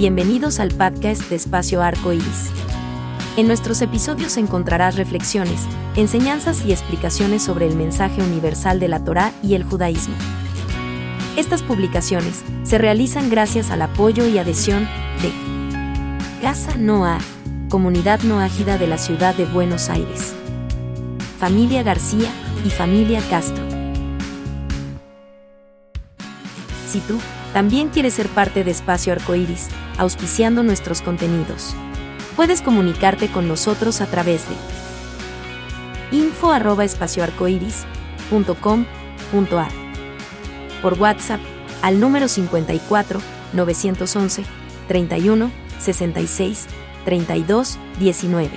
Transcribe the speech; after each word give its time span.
Bienvenidos 0.00 0.60
al 0.60 0.70
podcast 0.70 1.28
de 1.28 1.36
Espacio 1.36 1.82
Arco 1.82 2.14
Iris. 2.14 2.50
En 3.36 3.46
nuestros 3.46 3.82
episodios 3.82 4.38
encontrarás 4.38 4.96
reflexiones, 4.96 5.66
enseñanzas 5.94 6.64
y 6.64 6.72
explicaciones 6.72 7.42
sobre 7.42 7.66
el 7.66 7.76
mensaje 7.76 8.22
universal 8.22 8.80
de 8.80 8.88
la 8.88 9.04
Torá 9.04 9.30
y 9.42 9.56
el 9.56 9.62
judaísmo. 9.62 10.14
Estas 11.36 11.62
publicaciones 11.62 12.40
se 12.62 12.78
realizan 12.78 13.28
gracias 13.28 13.70
al 13.70 13.82
apoyo 13.82 14.26
y 14.26 14.38
adhesión 14.38 14.88
de 15.20 15.32
Casa 16.40 16.76
Noah, 16.78 17.18
comunidad 17.68 18.22
noágida 18.22 18.78
de 18.78 18.86
la 18.86 18.96
ciudad 18.96 19.34
de 19.34 19.44
Buenos 19.44 19.90
Aires, 19.90 20.32
Familia 21.38 21.82
García 21.82 22.30
y 22.64 22.70
Familia 22.70 23.20
Castro. 23.28 23.62
Si 26.88 27.00
tú 27.00 27.18
también 27.52 27.88
quieres 27.88 28.14
ser 28.14 28.28
parte 28.28 28.64
de 28.64 28.70
Espacio 28.70 29.12
Arcoíris, 29.12 29.68
auspiciando 29.98 30.62
nuestros 30.62 31.02
contenidos. 31.02 31.74
Puedes 32.36 32.62
comunicarte 32.62 33.28
con 33.28 33.48
nosotros 33.48 34.00
a 34.00 34.06
través 34.06 34.42
de 34.48 36.16
info 36.16 36.52
por 40.82 40.94
WhatsApp 40.94 41.40
al 41.82 42.00
número 42.00 42.28
54 42.28 43.20
911 43.52 44.44
31 44.88 45.50
66 45.78 46.66
32 47.04 47.78
19 47.98 48.50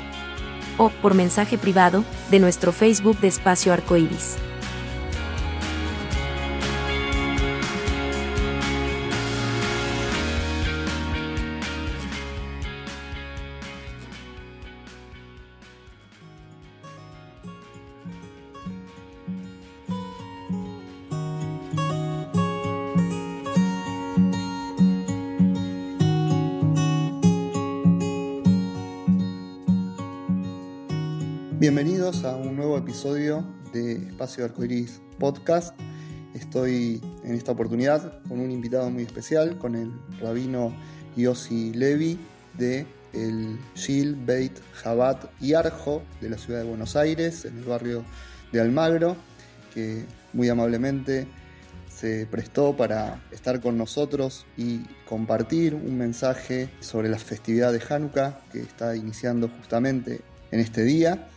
o 0.77 0.89
por 0.89 1.13
mensaje 1.13 1.57
privado 1.57 2.03
de 2.31 2.39
nuestro 2.39 2.71
Facebook 2.71 3.19
de 3.19 3.27
Espacio 3.27 3.73
Arcoíris. 3.73 4.37
Bienvenidos 31.63 32.25
a 32.25 32.35
un 32.35 32.57
nuevo 32.57 32.77
episodio 32.77 33.41
de 33.71 33.93
Espacio 33.93 34.43
Arcoiris 34.43 34.99
Podcast. 35.17 35.73
Estoy 36.33 37.01
en 37.23 37.35
esta 37.35 37.53
oportunidad 37.53 38.21
con 38.27 38.41
un 38.41 38.51
invitado 38.51 38.89
muy 38.89 39.03
especial, 39.03 39.57
con 39.59 39.75
el 39.75 39.93
rabino 40.19 40.75
Yossi 41.15 41.71
Levi 41.71 42.19
de 42.57 42.85
el 43.13 43.57
Gil 43.75 44.13
Beit 44.13 44.59
Jabat 44.73 45.23
y 45.39 45.53
Arjo 45.53 46.01
de 46.19 46.31
la 46.31 46.37
ciudad 46.37 46.59
de 46.59 46.67
Buenos 46.67 46.97
Aires, 46.97 47.45
en 47.45 47.57
el 47.59 47.63
barrio 47.63 48.03
de 48.51 48.59
Almagro, 48.59 49.15
que 49.73 50.03
muy 50.33 50.49
amablemente 50.49 51.27
se 51.87 52.25
prestó 52.25 52.75
para 52.75 53.23
estar 53.31 53.61
con 53.61 53.77
nosotros 53.77 54.45
y 54.57 54.79
compartir 55.07 55.75
un 55.75 55.97
mensaje 55.97 56.67
sobre 56.81 57.07
la 57.07 57.19
festividad 57.19 57.71
de 57.71 57.81
Hanukkah 57.89 58.41
que 58.51 58.59
está 58.59 58.97
iniciando 58.97 59.47
justamente 59.47 60.19
en 60.51 60.59
este 60.59 60.83
día. 60.83 61.29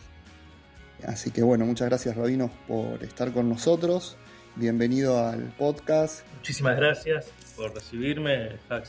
Así 1.05 1.31
que 1.31 1.43
bueno, 1.43 1.65
muchas 1.65 1.89
gracias 1.89 2.15
Rabino 2.15 2.49
por 2.67 3.03
estar 3.03 3.31
con 3.31 3.49
nosotros. 3.49 4.17
Bienvenido 4.55 5.23
al 5.23 5.53
podcast. 5.57 6.25
Muchísimas 6.37 6.75
gracias 6.77 7.31
por 7.55 7.73
recibirme, 7.73 8.57
Hak 8.69 8.85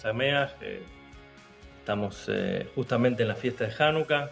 estamos 1.78 2.26
eh, 2.28 2.68
justamente 2.74 3.22
en 3.22 3.28
la 3.28 3.34
fiesta 3.34 3.66
de 3.66 3.72
Hanukkah. 3.78 4.30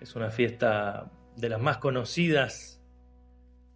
Es 0.00 0.14
una 0.14 0.30
fiesta 0.30 1.10
de 1.36 1.48
las 1.48 1.60
más 1.60 1.78
conocidas 1.78 2.82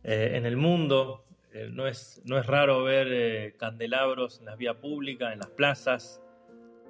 eh, 0.05 0.33
en 0.35 0.45
el 0.45 0.57
mundo. 0.57 1.25
Eh, 1.53 1.71
no, 1.73 1.87
es, 1.87 2.21
no 2.25 2.39
es 2.39 2.47
raro 2.47 2.83
ver 2.85 3.57
candelabros 3.57 4.41
en 4.41 4.47
la 4.47 4.57
vía 4.57 4.81
pública, 4.81 5.33
en 5.33 5.39
las 5.39 5.49
plazas, 5.49 6.21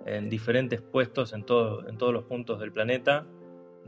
en 0.05 0.29
diferentes 0.29 0.81
puestos 0.81 1.33
en, 1.33 1.41
en 1.41 1.45
todos 1.99 2.13
los 2.13 2.25
puntos 2.25 2.59
del 2.59 2.73
planeta 2.73 3.25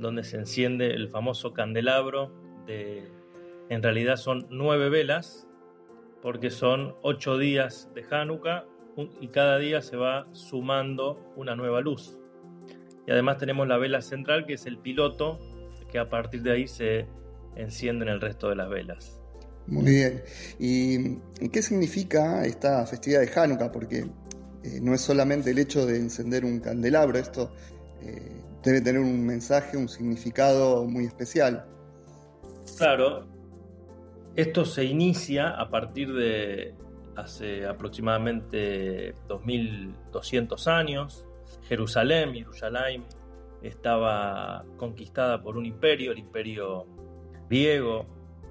donde 0.00 0.24
se 0.24 0.36
enciende 0.36 0.88
el 0.94 1.08
famoso 1.08 1.52
candelabro 1.52 2.32
de, 2.66 3.08
en 3.68 3.82
realidad 3.82 4.16
son 4.16 4.46
nueve 4.50 4.88
velas, 4.88 5.46
porque 6.22 6.50
son 6.50 6.94
ocho 7.02 7.38
días 7.38 7.88
de 7.94 8.04
Hanukkah 8.10 8.66
y 9.20 9.28
cada 9.28 9.58
día 9.58 9.80
se 9.80 9.96
va 9.96 10.26
sumando 10.32 11.32
una 11.36 11.54
nueva 11.56 11.80
luz. 11.80 12.18
Y 13.06 13.10
además 13.12 13.38
tenemos 13.38 13.66
la 13.66 13.78
vela 13.78 14.02
central, 14.02 14.46
que 14.46 14.54
es 14.54 14.66
el 14.66 14.78
piloto, 14.78 15.38
que 15.90 15.98
a 15.98 16.08
partir 16.08 16.42
de 16.42 16.52
ahí 16.52 16.68
se 16.68 17.06
encienden 17.56 18.08
el 18.08 18.20
resto 18.20 18.48
de 18.48 18.56
las 18.56 18.68
velas. 18.68 19.20
Muy 19.66 19.84
bien. 19.84 20.22
¿Y 20.58 21.48
qué 21.48 21.62
significa 21.62 22.44
esta 22.44 22.84
festividad 22.86 23.20
de 23.20 23.30
Hanukkah? 23.34 23.72
Porque 23.72 23.98
eh, 24.64 24.80
no 24.82 24.94
es 24.94 25.00
solamente 25.00 25.50
el 25.50 25.58
hecho 25.58 25.86
de 25.86 25.96
encender 25.96 26.44
un 26.44 26.60
candelabro, 26.60 27.18
esto 27.18 27.52
eh, 28.02 28.42
debe 28.62 28.80
tener 28.80 29.00
un 29.00 29.24
mensaje, 29.26 29.76
un 29.76 29.88
significado 29.88 30.84
muy 30.84 31.04
especial. 31.06 31.66
Claro, 32.76 33.26
esto 34.36 34.64
se 34.64 34.84
inicia 34.84 35.50
a 35.50 35.70
partir 35.70 36.12
de 36.12 36.74
hace 37.16 37.66
aproximadamente 37.66 39.14
2200 39.28 40.68
años. 40.68 41.26
Jerusalén, 41.68 42.34
Jerusalén, 42.34 43.04
estaba 43.62 44.64
conquistada 44.76 45.42
por 45.42 45.56
un 45.56 45.66
imperio, 45.66 46.12
el 46.12 46.18
imperio 46.18 46.86
griego, 47.48 48.06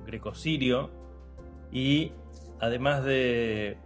greco-sirio, 0.06 0.92
y 1.72 2.12
además 2.60 3.04
de 3.04 3.78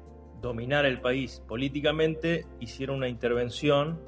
dominar 0.41 0.85
el 0.85 0.99
país 0.99 1.41
políticamente, 1.47 2.45
hicieron 2.59 2.97
una 2.97 3.07
intervención 3.07 4.01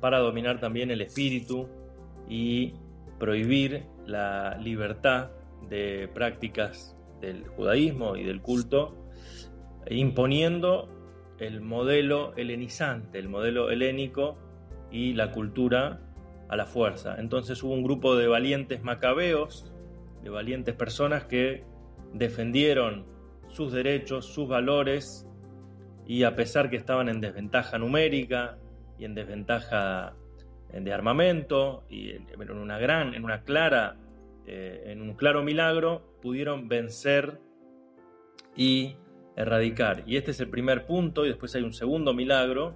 para 0.00 0.18
dominar 0.18 0.60
también 0.60 0.90
el 0.90 1.00
espíritu 1.00 1.68
y 2.28 2.74
prohibir 3.18 3.84
la 4.06 4.56
libertad 4.58 5.30
de 5.68 6.08
prácticas 6.12 6.96
del 7.20 7.46
judaísmo 7.48 8.16
y 8.16 8.24
del 8.24 8.40
culto, 8.40 8.96
imponiendo 9.88 10.88
el 11.38 11.60
modelo 11.60 12.34
helenizante, 12.36 13.18
el 13.18 13.28
modelo 13.28 13.70
helénico 13.70 14.36
y 14.90 15.14
la 15.14 15.32
cultura 15.32 16.00
a 16.48 16.56
la 16.56 16.66
fuerza. 16.66 17.16
Entonces 17.18 17.62
hubo 17.62 17.72
un 17.72 17.82
grupo 17.82 18.16
de 18.16 18.26
valientes 18.26 18.82
macabeos, 18.82 19.72
de 20.22 20.30
valientes 20.30 20.74
personas 20.74 21.24
que 21.24 21.64
defendieron 22.12 23.06
sus 23.48 23.72
derechos, 23.72 24.26
sus 24.26 24.48
valores, 24.48 25.26
y 26.06 26.24
a 26.24 26.34
pesar 26.34 26.70
que 26.70 26.76
estaban 26.76 27.08
en 27.08 27.20
desventaja 27.20 27.78
numérica, 27.78 28.58
y 29.00 29.06
en 29.06 29.14
desventaja 29.14 30.14
de 30.72 30.92
armamento 30.92 31.84
y 31.88 32.10
en 32.10 32.50
una 32.50 32.78
gran, 32.78 33.14
en 33.14 33.24
una 33.24 33.42
clara, 33.42 33.96
eh, 34.46 34.84
en 34.86 35.00
un 35.00 35.14
claro 35.14 35.42
milagro 35.42 36.02
pudieron 36.20 36.68
vencer 36.68 37.40
y 38.54 38.96
erradicar. 39.36 40.02
Y 40.06 40.16
este 40.16 40.32
es 40.32 40.40
el 40.40 40.50
primer 40.50 40.86
punto 40.86 41.24
y 41.24 41.28
después 41.28 41.54
hay 41.54 41.62
un 41.62 41.72
segundo 41.72 42.12
milagro 42.12 42.74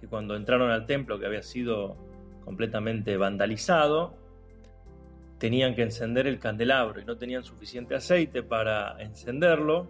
que 0.00 0.08
cuando 0.08 0.34
entraron 0.34 0.70
al 0.70 0.86
templo 0.86 1.18
que 1.20 1.26
había 1.26 1.42
sido 1.42 1.96
completamente 2.44 3.16
vandalizado, 3.16 4.18
tenían 5.38 5.76
que 5.76 5.82
encender 5.82 6.26
el 6.26 6.40
candelabro 6.40 7.00
y 7.00 7.04
no 7.04 7.16
tenían 7.16 7.44
suficiente 7.44 7.94
aceite 7.94 8.42
para 8.42 9.00
encenderlo. 9.00 9.88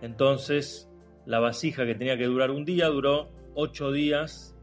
Entonces 0.00 0.88
la 1.26 1.40
vasija 1.40 1.84
que 1.84 1.96
tenía 1.96 2.16
que 2.16 2.26
durar 2.26 2.52
un 2.52 2.64
día 2.64 2.86
duró 2.86 3.28
ocho 3.54 3.90
días 3.90 4.53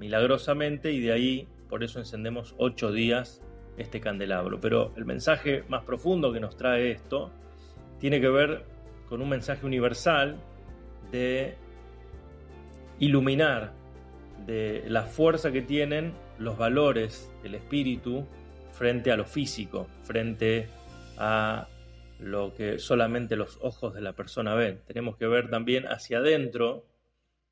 milagrosamente 0.00 0.90
y 0.92 1.00
de 1.00 1.12
ahí 1.12 1.48
por 1.68 1.84
eso 1.84 2.00
encendemos 2.00 2.54
ocho 2.58 2.90
días 2.90 3.42
este 3.76 4.00
candelabro. 4.00 4.60
Pero 4.60 4.92
el 4.96 5.04
mensaje 5.04 5.62
más 5.68 5.84
profundo 5.84 6.32
que 6.32 6.40
nos 6.40 6.56
trae 6.56 6.90
esto 6.90 7.30
tiene 8.00 8.20
que 8.20 8.28
ver 8.28 8.64
con 9.08 9.22
un 9.22 9.28
mensaje 9.28 9.64
universal 9.64 10.40
de 11.12 11.54
iluminar 12.98 13.72
de 14.46 14.84
la 14.88 15.02
fuerza 15.02 15.52
que 15.52 15.62
tienen 15.62 16.14
los 16.38 16.56
valores 16.56 17.30
del 17.42 17.54
espíritu 17.54 18.26
frente 18.72 19.12
a 19.12 19.16
lo 19.16 19.26
físico, 19.26 19.86
frente 20.02 20.68
a 21.18 21.68
lo 22.18 22.54
que 22.54 22.78
solamente 22.78 23.36
los 23.36 23.58
ojos 23.60 23.94
de 23.94 24.00
la 24.00 24.14
persona 24.14 24.54
ven. 24.54 24.80
Tenemos 24.86 25.16
que 25.16 25.26
ver 25.26 25.50
también 25.50 25.86
hacia 25.86 26.18
adentro 26.18 26.86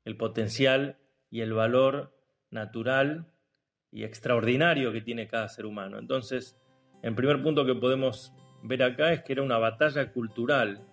el 0.05 0.17
potencial 0.17 0.97
y 1.29 1.41
el 1.41 1.53
valor 1.53 2.11
natural 2.51 3.27
y 3.91 4.03
extraordinario 4.03 4.91
que 4.91 5.01
tiene 5.01 5.27
cada 5.27 5.49
ser 5.49 5.65
humano. 5.65 5.97
Entonces, 5.97 6.57
el 7.01 7.15
primer 7.15 7.41
punto 7.41 7.65
que 7.65 7.75
podemos 7.75 8.33
ver 8.63 8.83
acá 8.83 9.13
es 9.13 9.23
que 9.23 9.33
era 9.33 9.43
una 9.43 9.57
batalla 9.57 10.11
cultural 10.11 10.85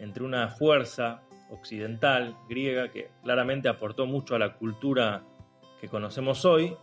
entre 0.00 0.24
una 0.24 0.48
fuerza 0.48 1.22
occidental, 1.50 2.36
griega, 2.48 2.90
que 2.90 3.10
claramente 3.22 3.68
aportó 3.68 4.06
mucho 4.06 4.34
a 4.34 4.38
la 4.38 4.54
cultura 4.54 5.22
que 5.80 5.88
conocemos 5.88 6.44
hoy, 6.44 6.76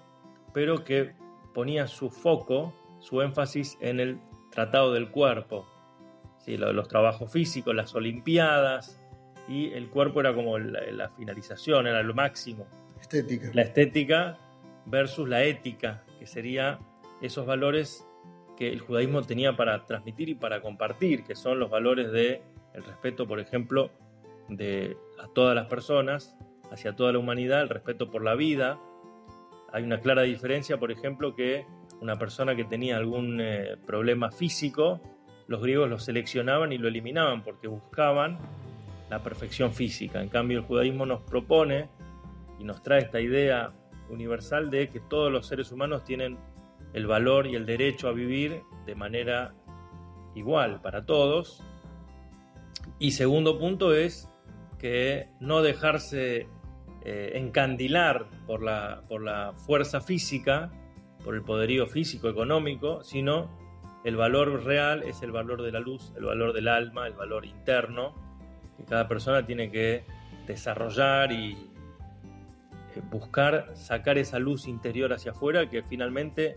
pero 0.54 0.84
que 0.84 1.16
ponía 1.54 1.88
su 1.88 2.10
foco, 2.10 2.74
su 3.00 3.22
énfasis 3.22 3.78
en 3.82 4.00
el 4.00 4.20
tratado 4.52 4.94
del 4.94 5.10
cuerpo, 5.10 5.68
¿sí? 6.40 6.58
los, 6.58 6.88
trabajos 6.88 7.32
físicos, 7.32 7.74
las 7.74 7.96
olimpiadas, 7.96 9.02
y 9.48 9.72
el 9.74 9.90
cuerpo 9.90 10.20
era 10.20 10.34
como 10.34 10.60
la, 10.60 11.10
finalización, 11.10 11.88
era 11.88 12.04
lo 12.04 12.14
máximo. 12.14 12.68
Estética. 13.00 13.50
La 13.54 13.62
estética 13.62 14.38
versus 14.86 15.28
la 15.28 15.44
ética, 15.44 16.04
que 16.20 16.26
sería 16.26 16.80
esos 17.22 17.46
valores 17.46 18.06
que 18.58 18.70
el 18.70 18.80
judaísmo 18.80 19.22
tenía 19.22 19.56
para 19.56 19.86
transmitir 19.86 20.30
y 20.30 20.36
para 20.36 20.62
compartir, 20.62 21.24
que 21.24 21.36
son 21.36 21.60
los 21.60 21.70
valores 21.70 22.12
de 22.12 22.42
el 22.74 22.84
respeto, 22.84 23.28
por 23.28 23.40
ejemplo, 23.40 23.92
de 24.50 24.98
a 25.20 25.28
todas 25.28 25.56
las 25.56 25.68
personas, 25.68 26.36
hacia 26.72 26.96
toda 26.96 27.12
la 27.12 27.20
humanidad, 27.20 27.62
el 27.62 27.70
respeto 27.70 28.10
por 28.10 28.24
la 28.24 28.36
vida. 28.36 28.80
Hay 29.72 29.84
una 29.84 30.00
clara 30.00 30.24
diferencia, 30.24 30.78
por 30.78 30.92
ejemplo, 30.92 31.36
que 31.36 31.66
una 32.02 32.16
persona 32.18 32.56
que 32.56 32.64
tenía 32.64 32.98
algún 32.98 33.40
eh, 33.42 33.78
problema 33.86 34.32
físico, 34.32 35.02
los 35.48 35.62
griegos 35.62 35.90
lo 35.90 36.00
seleccionaban 36.00 36.72
y 36.72 36.78
lo 36.78 36.88
eliminaban 36.88 37.44
porque 37.44 37.68
buscaban 37.68 38.38
la 39.10 39.24
perfección 39.24 39.74
física. 39.74 40.22
En 40.22 40.30
cambio, 40.30 40.60
el 40.60 40.66
judaísmo 40.66 41.06
nos 41.06 41.22
propone 41.22 41.90
y 42.60 42.64
nos 42.64 42.82
trae 42.82 43.02
esta 43.02 43.20
idea 43.20 43.74
universal 44.10 44.70
de 44.70 44.90
que 44.90 45.00
todos 45.00 45.32
los 45.32 45.48
seres 45.48 45.72
humanos 45.72 46.04
tienen 46.04 46.38
el 46.94 47.08
valor 47.08 47.48
y 47.48 47.56
el 47.56 47.66
derecho 47.66 48.08
a 48.08 48.14
vivir 48.14 48.64
de 48.86 48.96
manera 48.96 49.54
igual 50.36 50.82
para 50.82 51.06
todos. 51.06 51.64
Y 53.00 53.12
segundo 53.12 53.60
punto 53.60 53.94
es 53.94 54.30
que 54.80 55.30
no 55.40 55.62
dejarse 55.62 56.48
eh, 57.04 57.32
encandilar 57.36 58.28
por 58.46 58.64
la, 58.64 59.04
por 59.08 59.22
la 59.22 59.54
fuerza 59.54 60.02
física, 60.02 60.72
por 61.24 61.36
el 61.36 61.44
poderío 61.44 61.88
físico, 61.88 62.30
económico, 62.30 63.04
sino 63.04 63.50
el 64.04 64.16
valor 64.16 64.64
real 64.64 65.04
es 65.04 65.22
el 65.22 65.32
valor 65.32 65.62
de 65.62 65.72
la 65.72 65.80
luz, 65.80 66.14
el 66.16 66.26
valor 66.26 66.54
del 66.54 66.68
alma, 66.68 67.08
el 67.08 67.14
valor 67.14 67.46
interno, 67.46 68.14
que 68.78 68.86
cada 68.86 69.08
persona 69.08 69.46
tiene 69.46 69.70
que 69.70 70.06
desarrollar 70.46 71.32
y 71.32 71.58
buscar 73.00 73.72
sacar 73.76 74.18
esa 74.18 74.40
luz 74.40 74.68
interior 74.68 75.14
hacia 75.14 75.32
afuera 75.32 75.70
que 75.70 75.84
finalmente 75.84 76.56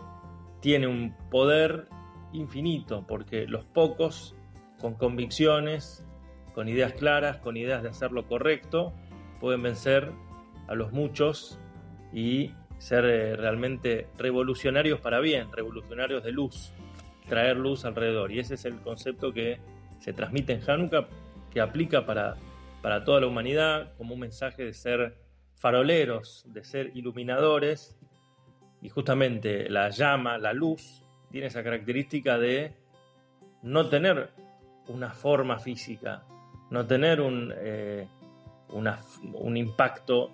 tiene 0.61 0.87
un 0.87 1.15
poder 1.31 1.89
infinito, 2.33 3.05
porque 3.07 3.47
los 3.47 3.65
pocos, 3.65 4.35
con 4.81 4.95
convicciones, 4.95 6.05
con 6.55 6.69
ideas 6.69 6.93
claras, 6.93 7.39
con 7.39 7.57
ideas 7.57 7.83
de 7.83 7.89
hacer 7.89 8.13
lo 8.13 8.27
correcto, 8.27 8.93
pueden 9.41 9.63
vencer 9.63 10.13
a 10.69 10.75
los 10.75 10.93
muchos 10.93 11.59
y 12.13 12.53
ser 12.79 13.05
eh, 13.05 13.37
realmente 13.37 14.09
revolucionarios 14.17 15.01
para 15.01 15.21
bien, 15.21 15.53
revolucionarios 15.53 16.23
de 16.25 16.33
luz, 16.33 16.73
traer 17.29 17.57
luz 17.57 17.85
alrededor. 17.85 18.33
Y 18.33 18.39
ese 18.39 18.55
es 18.55 18.65
el 18.65 18.81
concepto 18.81 19.33
que 19.33 19.59
se 19.99 20.13
transmite 20.13 20.55
en 20.55 20.69
Hanukkah, 20.69 21.07
que 21.51 21.61
aplica 21.61 22.07
para, 22.07 22.37
para 22.83 23.05
toda 23.05 23.21
la 23.21 23.27
humanidad 23.27 23.93
como 23.97 24.15
un 24.15 24.21
mensaje 24.21 24.65
de 24.65 24.73
ser 24.73 25.17
faroleros, 25.61 26.45
de 26.49 26.65
ser 26.65 26.91
iluminadores 26.95 27.95
y 28.81 28.89
justamente 28.89 29.69
la 29.69 29.91
llama, 29.91 30.39
la 30.39 30.55
luz, 30.55 31.05
tiene 31.31 31.49
esa 31.49 31.63
característica 31.63 32.39
de 32.39 32.73
no 33.63 33.89
tener 33.91 34.31
una 34.89 35.11
forma 35.11 35.59
física, 35.59 36.25
no 36.71 36.87
tener 36.87 37.21
un, 37.21 37.53
eh, 37.55 38.09
un 38.71 39.57
impacto 39.59 40.31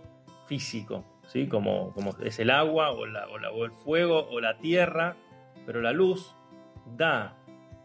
físico, 0.47 1.05
¿sí? 1.27 1.49
como, 1.49 1.93
como 1.93 2.17
es 2.23 2.39
el 2.39 2.51
agua 2.51 2.93
o, 2.93 3.05
la, 3.05 3.27
o, 3.27 3.65
el 3.65 3.73
fuego 3.73 4.29
o 4.31 4.41
la 4.41 4.59
tierra, 4.59 5.17
pero 5.67 5.81
la 5.81 5.91
luz 5.91 6.37
da 6.97 7.37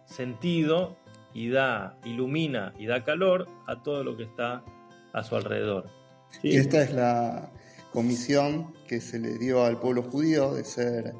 sentido 0.05 0.95
y 1.33 1.49
da, 1.49 1.97
ilumina 2.05 2.73
y 2.77 2.85
da 2.85 3.03
calor 3.03 3.47
a 3.65 3.81
todo 3.81 4.03
lo 4.03 4.15
que 4.15 4.23
está 4.23 4.63
a 5.11 5.23
su 5.23 5.35
alrededor. 5.35 6.00
Y 6.43 6.57
esta 6.57 6.81
es 6.83 6.93
la, 6.93 7.51
comisión 7.91 8.73
que 8.87 9.01
se 9.01 9.19
le 9.19 9.37
dio 9.37 9.63
al 9.63 9.79
pueblo 9.79 10.03
judío 10.03 10.53
de 10.53 10.63
ser 10.63 11.13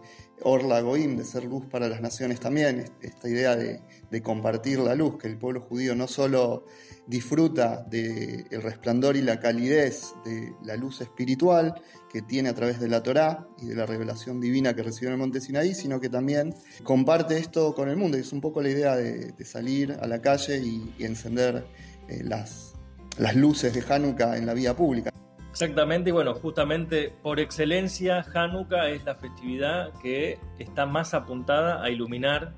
Orla 0.44 0.81
Goim, 0.81 1.18
de 1.18 1.25
ser 1.25 1.44
luz 1.44 1.66
para 1.68 1.88
las 1.88 2.02
naciones 2.02 2.40
también, 2.40 2.86
esta 3.02 3.30
idea 3.30 3.56
de, 3.56 3.81
compartir 4.24 4.80
la 4.80 4.96
luz, 4.96 5.18
que 5.18 5.28
el 5.28 5.38
pueblo 5.38 5.62
judío 5.62 5.96
no 5.96 6.08
solo 6.08 6.66
disfruta 7.08 7.86
del 7.90 8.46
resplandor 8.50 9.16
y 9.16 9.22
la 9.22 9.40
calidez 9.40 10.13
de 10.25 10.54
la 10.63 10.75
luz 10.75 11.02
espiritual 11.02 11.75
que 12.10 12.22
tiene 12.22 12.50
a 12.50 12.56
través 12.56 12.80
de 12.80 12.90
la 12.90 13.04
Torá 13.04 13.48
y 13.62 13.68
de 13.68 13.75
la 13.75 13.86
revelación 13.86 14.42
divina 14.42 14.75
que 14.75 14.84
recibió 14.84 15.10
en 15.10 15.13
el 15.13 15.19
monte 15.19 15.40
Sinaí, 15.40 15.74
sino 15.74 16.00
que 16.02 16.10
también 16.10 16.54
comparte 16.84 17.38
esto 17.38 17.74
con 17.74 17.90
el 17.90 17.96
mundo. 17.96 18.18
Es 18.18 18.34
un 18.34 18.42
poco 18.42 18.62
la 18.62 18.69
idea 18.69 18.96
de, 18.96 19.34
salir 19.46 19.98
a 20.02 20.08
la 20.08 20.22
calle 20.22 20.58
y, 20.58 20.94
encender 21.00 21.66
eh, 22.10 22.22
las, 22.24 22.71
las 23.18 23.36
luces 23.36 23.74
de 23.74 23.94
Hanukkah 23.94 24.38
en 24.38 24.46
la 24.46 24.54
vía 24.54 24.75
pública. 24.75 25.12
Exactamente, 25.52 26.10
y 26.10 26.13
bueno, 26.13 26.34
justamente 26.34 27.13
por 27.22 27.40
excelencia 27.40 28.25
Hanukkah 28.34 28.90
es 28.90 29.04
la 29.04 29.16
festividad 29.16 29.92
que 30.02 30.40
está 30.60 30.86
más 30.86 31.13
apuntada 31.13 31.84
a 31.84 31.90
iluminar 31.90 32.54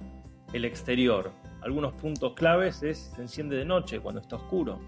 el 0.53 0.63
exterior. 0.63 1.31
Algunos 1.61 1.94
puntos 1.94 2.33
claves 2.33 2.83
es 2.83 3.11
se 3.15 3.21
enciende 3.21 3.55
de 3.55 3.65
noche 3.65 4.00
cuando 4.00 4.21
está 4.21 4.35
oscuro, 4.35 4.79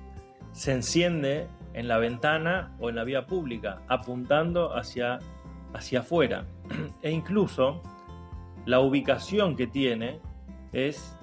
se 0.51 0.71
enciende 0.71 1.47
en 1.73 1.87
la 1.87 1.97
ventana 1.97 2.75
o 2.79 2.89
en 2.89 2.95
la 2.95 3.03
vía 3.03 3.25
pública, 3.25 3.81
apuntando 3.87 4.75
hacia, 4.75 5.19
hacia 5.73 5.99
afuera. 5.99 6.45
E 7.01 7.11
incluso 7.11 7.81
la 8.65 8.79
ubicación 8.79 9.55
que 9.55 9.67
tiene 9.67 10.19
es, 10.73 11.17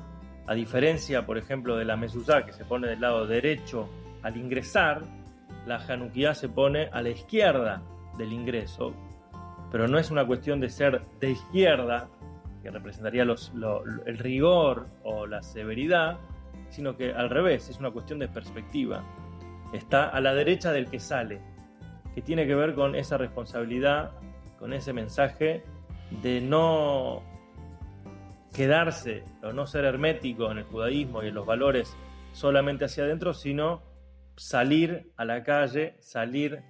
a 0.47 0.55
diferencia, 0.55 1.27
por 1.27 1.39
ejemplo, 1.39 1.77
de 1.77 1.85
la 1.85 1.97
mezuzá 1.97 2.45
que 2.45 2.53
se 2.53 2.65
pone 2.65 2.89
del 2.89 3.01
lado 3.01 3.27
derecho 3.27 3.89
al 4.23 4.37
ingresar, 4.37 5.03
la 5.67 5.77
Hanukkah 5.77 6.35
se 6.35 6.49
pone 6.49 6.89
a 6.93 7.03
la 7.03 7.11
izquierda 7.11 7.83
del 8.19 8.33
ingreso, 8.33 8.95
pero 9.71 9.89
no 9.89 9.99
es 9.99 10.11
una 10.11 10.27
cuestión 10.27 10.61
de 10.61 10.69
ser 10.69 11.03
de 11.21 11.31
izquierda, 11.31 12.09
que 12.63 12.71
representaría 12.71 13.23
el 13.25 14.19
rigor 14.19 14.87
o 15.03 15.27
la 15.27 15.43
severidad, 15.43 16.19
sino 16.71 16.97
que 16.97 17.13
al 17.13 17.29
revés, 17.29 17.69
es 17.69 17.79
una 17.79 17.91
cuestión 17.91 18.19
de 18.19 18.29
perspectiva. 18.29 19.03
Está 19.73 20.09
a 20.09 20.21
la 20.21 20.35
derecha 20.35 20.73
del 20.73 20.89
que 20.89 21.01
sale, 21.01 21.41
que 22.15 22.23
tiene 22.23 22.47
que 22.47 22.55
ver 22.55 22.75
con 22.75 22.95
esa 22.95 23.19
responsabilidad, 23.19 24.13
con 24.59 24.73
ese 24.73 24.93
mensaje 24.93 25.65
de 26.23 26.41
no 26.41 27.23
quedarse 28.55 29.25
o 29.43 29.53
no 29.53 29.67
ser 29.67 29.85
hermético 29.85 30.51
en 30.51 30.59
el 30.59 30.65
judaísmo 30.65 31.23
y 31.23 31.29
en 31.29 31.35
los 31.35 31.47
valores 31.47 31.97
solamente 32.33 32.85
hacia 32.85 33.05
adentro, 33.05 33.35
sino 33.35 33.83
salir 34.43 35.13
a 35.17 35.25
la 35.25 35.45
calle, 35.45 35.95
salir 36.01 36.63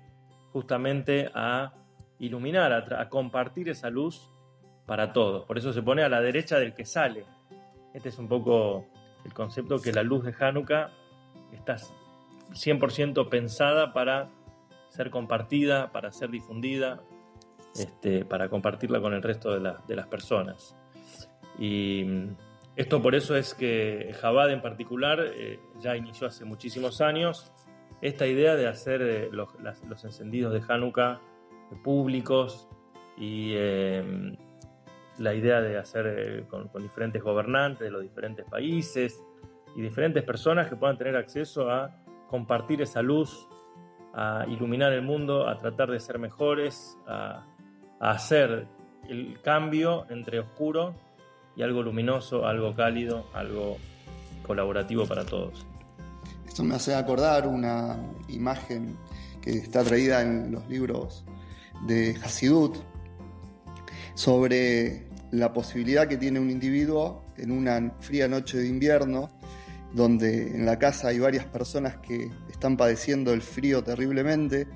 justamente 0.53 1.31
a 1.35 1.73
iluminar, 2.19 2.71
a, 2.73 3.09
compartir 3.09 3.71
esa 3.71 3.89
luz 3.89 4.31
para 4.87 5.13
todos. 5.15 5.47
Por 5.47 5.57
eso 5.57 5.73
se 5.73 5.83
pone 5.83 6.03
a 6.03 6.09
la 6.11 6.21
derecha 6.21 6.59
del 6.59 6.75
que 6.75 6.85
sale. 6.85 7.25
Este 7.95 8.11
es 8.11 8.19
un 8.19 8.29
poco 8.29 8.87
el 9.25 9.33
concepto 9.33 9.81
que 9.81 9.93
la 9.93 10.03
luz 10.03 10.23
de 10.25 10.35
Hanukkah 10.39 10.91
está 11.51 11.77
100% 12.51 13.29
pensada 13.31 13.95
para 13.95 14.29
ser 14.91 15.11
compartida, 15.11 15.93
para 15.93 16.13
ser 16.13 16.31
difundida, 16.31 17.01
este, 17.75 18.27
para 18.27 18.51
compartirla 18.51 19.01
con 19.01 19.15
el 19.15 19.23
resto 19.23 19.59
de, 19.59 19.97
las 19.97 20.07
personas. 20.09 20.77
Y 21.59 22.05
esto 22.77 23.01
por 23.01 23.15
eso 23.15 23.35
es 23.35 23.55
que 23.55 24.15
Jabad 24.21 24.51
en 24.51 24.61
particular 24.61 25.21
eh, 25.25 25.59
ya 25.81 25.97
inició 25.97 26.27
hace 26.27 26.45
muchísimos 26.45 27.01
años 27.01 27.51
esta 28.03 28.27
idea 28.27 28.57
de 28.57 28.67
hacer 28.67 29.01
eh, 29.01 29.31
los, 29.31 30.05
encendidos 30.05 30.53
de 30.53 30.61
Hanukkah 30.69 31.21
públicos 31.83 32.69
y 33.17 33.55
em, 33.55 34.37
la 35.19 35.35
idea 35.35 35.61
de 35.63 35.79
hacer 35.79 36.07
eh, 36.07 36.45
con, 36.49 36.69
diferentes 36.83 37.23
gobernantes 37.23 37.81
de 37.81 37.91
los 37.91 38.03
diferentes 38.03 38.45
países 38.45 39.23
y 39.77 39.81
diferentes 39.81 40.23
personas 40.25 40.69
que 40.69 40.77
puedan 40.77 40.99
tener 40.99 41.17
acceso 41.17 41.71
a 41.71 41.97
compartir 42.29 42.83
esa 42.83 43.01
luz, 43.01 43.49
a 44.13 44.45
iluminar 44.49 44.93
el 44.93 45.03
mundo, 45.03 45.49
a 45.49 45.57
tratar 45.57 45.91
de 45.91 46.01
ser 46.01 46.19
mejores, 46.19 46.99
a 47.07 47.47
hacer 48.01 48.67
el 49.09 49.41
cambio 49.43 50.07
entre 50.11 50.41
oscuro 50.41 50.95
y 51.57 51.63
algo 51.63 51.83
luminoso, 51.83 52.47
algo 52.47 52.75
cálido, 52.75 53.27
algo 53.33 53.79
colaborativo 54.47 55.07
para 55.07 55.25
todos. 55.25 55.67
Esto 56.53 56.65
me 56.65 56.75
hace 56.75 56.95
acordar 56.95 57.49
una 57.49 57.97
imagen 58.29 58.99
que 59.41 59.53
está 59.53 59.83
traída 59.83 60.21
en 60.21 60.53
los 60.53 60.69
libros 60.69 61.25
de 61.87 62.15
Hasidut 62.23 62.77
sobre 64.13 65.07
la 65.31 65.55
posibilidad 65.55 66.07
que 66.07 66.19
tiene 66.19 66.41
un 66.41 66.51
individuo 66.51 67.25
en 67.39 67.53
una 67.53 67.95
fría 68.01 68.29
noche 68.29 68.59
de 68.59 68.69
invierno, 68.69 69.31
donde 69.95 70.49
en 70.49 70.67
la 70.67 70.79
casa 70.79 71.09
hay 71.09 71.21
varias 71.21 71.47
personas 71.47 71.97
que 72.07 72.31
están 72.51 72.77
padeciendo 72.77 73.33
el 73.33 73.41
frío 73.41 73.83
terriblemente 73.83 74.67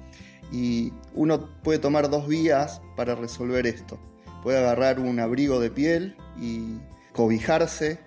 Y 0.50 0.94
uno 1.14 1.60
puede 1.62 1.78
tomar 1.78 2.08
dos 2.08 2.26
vías 2.26 2.80
para 2.96 3.14
resolver 3.14 3.66
esto. 3.66 3.98
Puede 4.42 4.56
agarrar 4.56 4.98
un 4.98 5.20
abrigo 5.20 5.60
de 5.60 5.70
piel 5.70 6.16
y 6.40 6.78
cobijarse, 7.12 7.98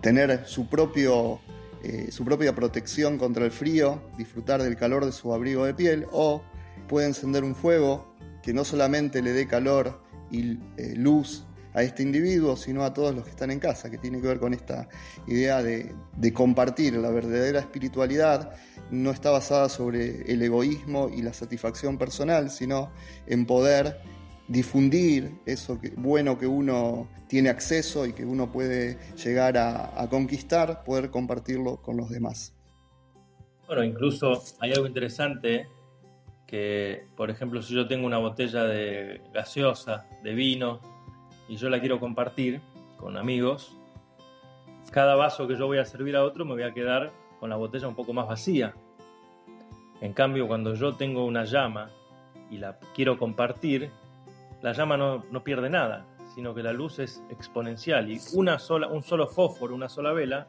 tener 0.00 0.44
su, 0.44 0.68
propio, 0.68 1.38
eh, 1.82 2.10
su 2.10 2.24
propia 2.24 2.54
protección 2.54 3.18
contra 3.18 3.44
el 3.44 3.50
frío, 3.50 4.02
disfrutar 4.16 4.62
del 4.62 4.76
calor 4.76 5.04
de 5.04 5.12
su 5.12 5.32
abrigo 5.34 5.64
de 5.64 5.74
piel, 5.74 6.06
o 6.12 6.42
puede 6.88 7.06
encender 7.06 7.44
un 7.44 7.54
fuego 7.54 8.14
que 8.42 8.52
no 8.52 8.64
solamente 8.64 9.22
le 9.22 9.32
dé 9.32 9.46
calor 9.46 10.00
y 10.30 10.58
eh, 10.76 10.94
luz 10.96 11.44
a 11.74 11.82
este 11.82 12.02
individuo, 12.02 12.56
sino 12.56 12.84
a 12.84 12.92
todos 12.92 13.14
los 13.14 13.24
que 13.24 13.30
están 13.30 13.50
en 13.50 13.58
casa, 13.58 13.90
que 13.90 13.98
tiene 13.98 14.20
que 14.20 14.26
ver 14.26 14.38
con 14.38 14.52
esta 14.52 14.88
idea 15.26 15.62
de, 15.62 15.94
de 16.16 16.32
compartir 16.32 16.94
la 16.94 17.10
verdadera 17.10 17.60
espiritualidad. 17.60 18.54
No 18.90 19.10
está 19.10 19.30
basada 19.30 19.68
sobre 19.68 20.30
el 20.30 20.42
egoísmo 20.42 21.08
y 21.08 21.22
la 21.22 21.32
satisfacción 21.32 21.96
personal, 21.96 22.50
sino 22.50 22.90
en 23.26 23.46
poder 23.46 24.00
difundir 24.52 25.32
eso 25.46 25.78
bueno 25.96 26.38
que 26.38 26.46
uno 26.46 27.08
tiene 27.26 27.48
acceso 27.48 28.04
y 28.04 28.12
que 28.12 28.24
uno 28.24 28.52
puede 28.52 28.98
llegar 29.16 29.56
a, 29.56 30.00
a, 30.00 30.08
conquistar, 30.08 30.84
poder 30.84 31.10
compartirlo 31.10 31.78
con 31.78 31.96
los 31.96 32.10
demás. 32.10 32.54
Bueno, 33.66 33.82
incluso 33.82 34.42
hay 34.60 34.72
algo 34.72 34.86
interesante 34.86 35.66
que, 36.46 37.06
por 37.16 37.30
ejemplo, 37.30 37.62
si 37.62 37.74
yo 37.74 37.88
tengo 37.88 38.06
una 38.06 38.18
botella 38.18 38.64
de 38.64 39.22
gaseosa, 39.32 40.04
de 40.22 40.34
vino, 40.34 40.80
y 41.48 41.56
yo 41.56 41.70
la 41.70 41.80
quiero 41.80 41.98
compartir 41.98 42.60
con 42.98 43.16
amigos, 43.16 43.74
cada 44.90 45.14
vaso 45.14 45.48
que 45.48 45.56
yo 45.56 45.66
voy 45.66 45.78
a 45.78 45.86
servir 45.86 46.16
a 46.16 46.24
otro 46.24 46.44
me 46.44 46.52
voy 46.52 46.64
a 46.64 46.74
quedar 46.74 47.12
con 47.40 47.48
la 47.48 47.56
botella 47.56 47.88
un 47.88 47.94
poco 47.94 48.12
más 48.12 48.28
vacía. 48.28 48.74
En 50.02 50.12
cambio, 50.12 50.46
cuando 50.46 50.74
yo 50.74 50.94
tengo 50.96 51.24
una 51.24 51.44
llama 51.44 51.90
y 52.50 52.58
la 52.58 52.78
quiero 52.94 53.16
compartir, 53.16 53.90
la 54.62 54.72
llama 54.72 54.96
no, 54.96 55.24
no 55.30 55.44
pierde 55.44 55.68
nada, 55.68 56.06
sino 56.34 56.54
que 56.54 56.62
la 56.62 56.72
luz 56.72 56.98
es 56.98 57.22
exponencial 57.30 58.10
y 58.10 58.20
una 58.34 58.58
sola, 58.58 58.88
un 58.88 59.02
solo 59.02 59.26
fósforo, 59.26 59.74
una 59.74 59.88
sola 59.88 60.12
vela, 60.12 60.48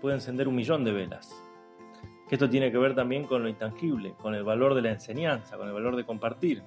puede 0.00 0.14
encender 0.14 0.48
un 0.48 0.54
millón 0.54 0.84
de 0.84 0.92
velas. 0.92 1.44
Que 2.28 2.36
esto 2.36 2.48
tiene 2.48 2.70
que 2.70 2.78
ver 2.78 2.94
también 2.94 3.24
con 3.24 3.42
lo 3.42 3.48
intangible, 3.48 4.14
con 4.22 4.34
el 4.34 4.44
valor 4.44 4.74
de 4.74 4.82
la 4.82 4.92
enseñanza, 4.92 5.56
con 5.56 5.66
el 5.66 5.74
valor 5.74 5.96
de 5.96 6.04
compartir. 6.04 6.62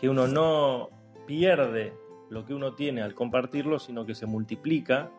Que 0.00 0.08
uno 0.08 0.28
no 0.28 0.88
pierde 1.26 1.92
lo 2.30 2.44
que 2.44 2.54
uno 2.54 2.74
tiene 2.74 3.02
al 3.02 3.14
compartirlo, 3.14 3.78
sino 3.78 4.06
que 4.06 4.14
se 4.14 4.26
multiplica 4.26 5.10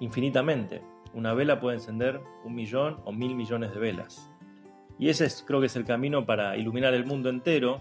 infinitamente. 0.00 0.82
Una 1.14 1.32
vela 1.32 1.60
puede 1.60 1.76
encender 1.76 2.20
un 2.44 2.54
millón 2.54 3.00
o 3.04 3.12
mil 3.12 3.34
millones 3.34 3.72
de 3.72 3.80
velas. 3.80 4.30
Y 4.98 5.08
ese 5.08 5.24
es, 5.24 5.42
creo 5.46 5.60
que 5.60 5.66
es 5.66 5.76
el 5.76 5.84
camino 5.84 6.26
para 6.26 6.56
iluminar 6.56 6.94
el 6.94 7.06
mundo 7.06 7.30
entero 7.30 7.80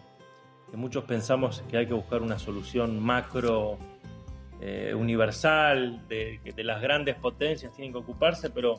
muchos 0.78 1.04
pensamos 1.04 1.64
que 1.70 1.78
hay 1.78 1.88
que 1.88 1.94
buscar 1.94 2.22
una 2.22 2.40
solución 2.40 3.00
macro, 3.00 3.78
eh, 4.62 4.94
universal, 4.96 6.08
de, 6.08 6.40
de 6.56 6.64
las 6.64 6.82
grandes 6.82 7.16
potencias 7.16 7.74
tienen 7.74 7.92
que 7.92 8.00
ocuparse, 8.00 8.50
pero 8.50 8.78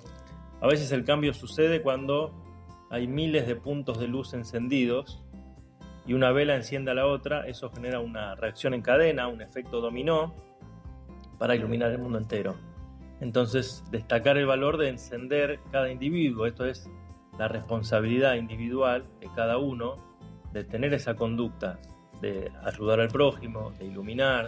a 0.61 0.67
veces 0.67 0.91
el 0.93 1.05
cambio 1.05 1.35
sucede 1.35 1.83
cuando 1.83 2.33
hay 2.91 3.07
miles 3.07 3.47
de 3.47 3.57
puntos 3.57 3.99
de 3.99 4.09
luz 4.09 4.35
encendidos 4.35 5.23
y 6.07 6.15
una 6.15 6.33
vela 6.33 6.55
enciende 6.55 6.91
a 6.91 6.95
la 6.95 7.07
otra, 7.07 7.47
eso 7.47 7.71
genera 7.71 8.01
una 8.01 8.35
reacción 8.35 8.75
en 8.75 8.83
cadena, 8.83 9.29
un 9.29 9.43
efecto 9.43 9.81
dominó 9.81 10.35
para 11.39 11.55
iluminar 11.55 11.91
el 11.91 11.99
mundo 11.99 12.19
entero. 12.19 12.55
Entonces, 13.21 13.85
destacar 13.91 14.37
el 14.37 14.47
valor 14.47 14.77
de 14.77 14.89
encender 14.89 15.61
cada 15.71 15.91
individuo, 15.91 16.47
esto 16.47 16.67
es 16.67 16.89
la 17.39 17.49
responsabilidad 17.49 18.35
individual 18.35 19.05
de 19.21 19.29
cada 19.35 19.59
uno 19.59 20.14
de 20.55 20.63
tener 20.63 20.95
esa 20.95 21.15
conducta, 21.15 21.81
de 22.23 22.51
ayudar 22.63 23.01
al 23.01 23.09
prójimo, 23.09 23.73
de 23.73 23.87
iluminar, 23.87 24.47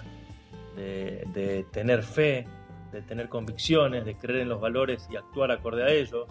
de, 0.77 1.67
tener 1.73 2.05
fe, 2.05 2.47
de 2.93 3.03
tener 3.03 3.29
convicciones, 3.29 4.05
de 4.05 4.17
creer 4.17 4.43
en 4.43 4.49
los 4.49 4.61
valores 4.61 5.09
y 5.11 5.17
actuar 5.17 5.51
acorde 5.51 5.83
a 5.83 5.89
ellos, 5.89 6.29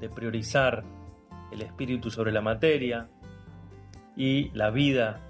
de 0.00 0.10
priorizar 0.10 0.84
el 1.50 1.62
espíritu 1.62 2.10
sobre 2.10 2.30
la 2.30 2.42
materia 2.42 3.08
y 4.16 4.50
la 4.50 4.70
vida 4.70 5.20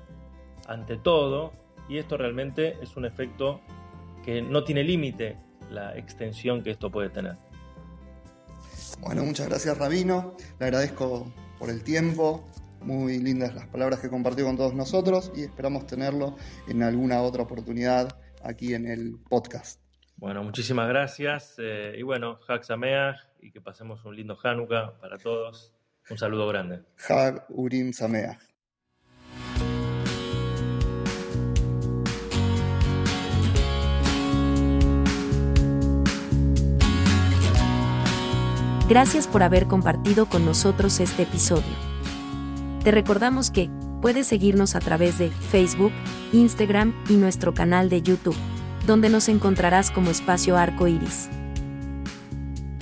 ante 0.67 0.97
todo. 0.97 1.53
Y 1.89 1.99
esto 1.99 2.17
realmente 2.17 2.77
es 2.83 2.97
un 2.97 3.05
efecto 3.05 3.61
que 4.25 4.43
no 4.43 4.65
tiene 4.65 4.83
límite 4.83 5.37
la 5.71 5.97
extensión 5.97 6.63
que 6.65 6.73
esto 6.73 6.91
puede 6.91 7.11
tener. 7.11 7.37
Bueno, 9.01 9.25
muchas 9.25 9.49
gracias 9.49 9.79
Rabino, 9.79 10.35
le 10.59 10.67
agradezco 10.67 11.31
por 11.59 11.71
el 11.71 11.85
tiempo, 11.85 12.45
muy 12.87 13.19
lindas 13.19 13.55
las 13.55 13.67
palabras 13.67 14.01
que 14.01 14.09
compartió 14.09 14.45
con 14.47 14.57
todos 14.57 14.75
nosotros 14.75 15.33
y 15.35 15.43
esperamos 15.43 15.87
tenerlo 15.87 16.37
en 16.69 16.83
alguna 16.83 17.21
otra 17.21 17.43
oportunidad 17.43 18.17
aquí 18.43 18.75
en 18.75 18.87
el 18.87 19.19
podcast. 19.29 19.81
Bueno, 20.17 20.43
muchísimas 20.43 20.89
gracias 20.89 21.57
eh, 21.59 21.95
y 21.99 22.03
bueno, 22.03 22.39
Hag 22.49 22.65
Sameach 22.65 23.17
y 23.41 23.51
que 23.51 23.61
pasemos 23.61 24.05
un 24.05 24.17
lindo 24.17 24.39
Hanukkah 24.43 24.99
para 25.01 25.19
todos. 25.19 25.75
Un 26.09 26.17
saludo 26.17 26.47
grande. 26.47 26.85
Hag 27.09 27.45
Urim 27.49 27.93
Sameach. 27.93 28.39
Gracias 38.89 39.27
por 39.27 39.43
haber 39.43 39.67
compartido 39.67 40.27
con 40.27 40.47
nosotros 40.47 41.01
este 41.01 41.25
episodio. 41.25 41.86
Te 42.87 42.93
recordamos 42.93 43.51
que 43.51 43.69
puedes 44.01 44.29
seguirnos 44.29 44.77
a 44.77 44.79
través 44.79 45.19
de 45.19 45.29
Facebook, 45.31 45.91
Instagram 46.33 46.95
y 47.09 47.15
nuestro 47.15 47.53
canal 47.53 47.89
de 47.89 48.01
YouTube, 48.01 48.37
donde 48.87 49.09
nos 49.09 49.29
encontrarás 49.29 49.91
como 49.91 50.09
espacio 50.13 50.57
arco 50.57 50.87
iris. 50.87 51.29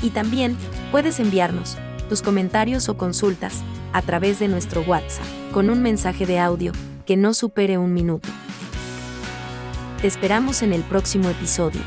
Y 0.02 0.10
también 0.10 0.58
puedes 0.92 1.20
enviarnos 1.20 1.78
tus 2.10 2.20
comentarios 2.20 2.90
o 2.90 2.98
consultas 2.98 3.62
a 3.94 4.02
través 4.02 4.38
de 4.40 4.48
nuestro 4.48 4.82
WhatsApp 4.82 5.24
con 5.54 5.70
un 5.70 5.80
mensaje 5.80 6.26
de 6.26 6.38
audio 6.38 6.72
que 7.06 7.16
no 7.16 7.32
supere 7.32 7.78
un 7.78 7.94
minuto. 7.94 8.28
Te 10.02 10.06
esperamos 10.06 10.60
en 10.60 10.74
el 10.74 10.82
próximo 10.82 11.30
episodio, 11.30 11.80